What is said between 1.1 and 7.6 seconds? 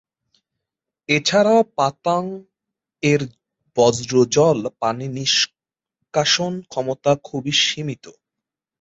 এছাড়াও পাতং-এর বর্জ্য জল পানি নিষ্কাশন ক্ষমতা খুবই